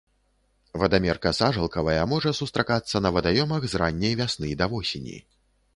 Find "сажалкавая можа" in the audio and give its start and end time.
1.39-2.33